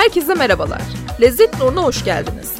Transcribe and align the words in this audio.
Herkese 0.00 0.34
merhabalar. 0.34 0.82
Lezzet 1.20 1.60
Nur'una 1.60 1.82
hoş 1.82 2.04
geldiniz. 2.04 2.52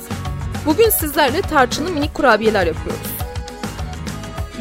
Bugün 0.66 0.90
sizlerle 0.90 1.42
tarçınlı 1.42 1.90
minik 1.90 2.14
kurabiyeler 2.14 2.66
yapıyoruz. 2.66 3.10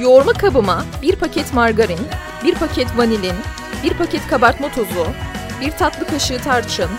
Yoğurma 0.01 0.33
kabıma 0.33 0.85
bir 1.01 1.15
paket 1.15 1.53
margarin, 1.53 1.99
bir 2.43 2.55
paket 2.55 2.97
vanilin, 2.97 3.35
bir 3.83 3.93
paket 3.93 4.27
kabartma 4.27 4.71
tozu, 4.71 5.07
bir 5.61 5.71
tatlı 5.71 6.07
kaşığı 6.07 6.39
tarçın, 6.39 6.89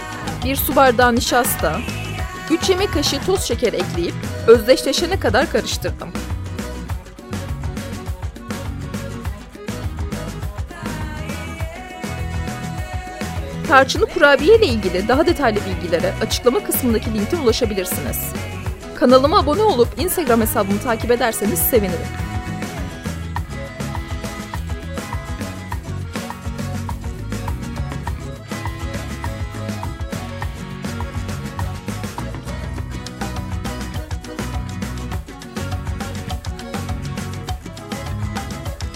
bir 0.45 0.57
su 0.57 0.77
bardağı 0.77 1.15
nişasta, 1.15 1.81
3 2.51 2.69
yemek 2.69 2.93
kaşığı 2.93 3.21
toz 3.27 3.43
şeker 3.43 3.73
ekleyip 3.73 4.15
özdeşleşene 4.47 5.21
kadar 5.21 5.53
karıştırdım. 5.53 6.09
Tarçınlı 13.71 14.07
kurabiye 14.07 14.57
ile 14.57 14.67
ilgili 14.67 15.09
daha 15.09 15.27
detaylı 15.27 15.59
bilgilere 15.67 16.13
açıklama 16.23 16.65
kısmındaki 16.65 17.15
linkten 17.15 17.39
ulaşabilirsiniz. 17.39 18.33
Kanalıma 18.97 19.39
abone 19.39 19.63
olup 19.63 19.89
Instagram 19.99 20.41
hesabımı 20.41 20.81
takip 20.81 21.11
ederseniz 21.11 21.59
sevinirim. 21.59 21.99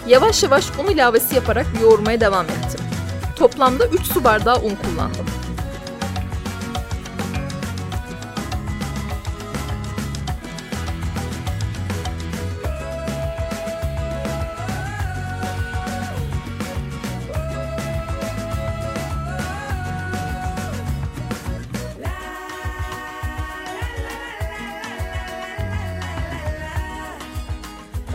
Yavaş 0.08 0.42
yavaş 0.42 0.70
un 0.78 0.90
ilavesi 0.92 1.34
yaparak 1.34 1.66
yoğurmaya 1.82 2.20
devam 2.20 2.46
ettim. 2.46 2.83
Toplamda 3.36 3.86
3 3.86 4.06
su 4.06 4.24
bardağı 4.24 4.56
un 4.56 4.74
kullandım. 4.74 5.26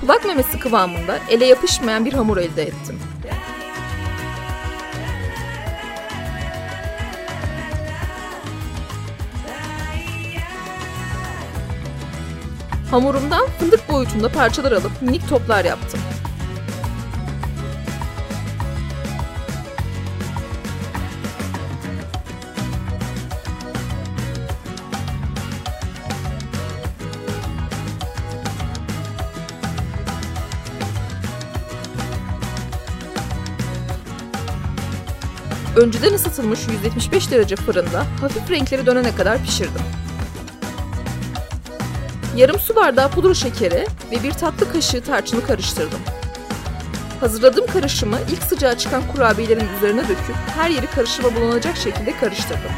Kulak 0.02 0.25
memesi 0.25 0.59
kıvamında 0.59 1.20
ele 1.30 1.45
yapışmayan 1.45 2.06
bir 2.06 2.14
hamur 2.14 2.38
elde 2.38 2.64
ettim. 2.64 3.00
Hamurumdan 12.92 13.48
fındık 13.59 13.90
boyutunda 13.90 14.30
parçalar 14.30 14.72
alıp 14.72 15.02
minik 15.02 15.30
toplar 15.30 15.66
yaptım. 15.66 16.00
Önceden 35.76 36.14
ısıtılmış 36.14 36.59
175 36.68 37.31
derece 37.31 37.56
fırında 37.56 38.06
hafif 38.22 38.52
renkleri 38.52 38.86
dönene 38.86 39.16
kadar 39.16 39.44
pişirdim. 39.44 39.81
Yarım 42.40 42.59
su 42.59 42.76
bardağı 42.76 43.12
pudra 43.12 43.34
şekeri 43.34 43.88
ve 44.12 44.24
bir 44.24 44.31
tatlı 44.31 44.74
kaşığı 44.74 45.03
tarçını 45.03 45.46
karıştırdım. 45.46 46.00
Hazırladığım 47.19 47.68
karışımı 47.68 48.18
ilk 48.31 48.44
sıcağı 48.44 48.78
çıkan 48.78 49.03
kurabiyelerin 49.08 49.68
üzerine 49.78 50.03
döküp 50.03 50.36
her 50.56 50.69
yeri 50.69 50.88
karışıma 50.88 51.36
bulanacak 51.36 51.78
şekilde 51.78 52.18
karıştırdım. 52.18 52.72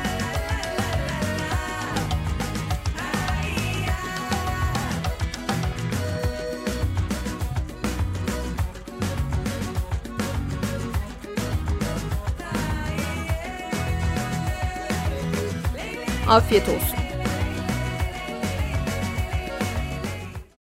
Afiyet 16.30 16.70
olsun. 16.70 17.01